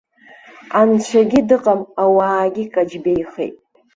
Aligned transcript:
Анцәагьы 0.79 1.41
дыҟам 1.47 1.81
ауаагьы 2.03 2.63
каҷбеихеит. 2.73 3.55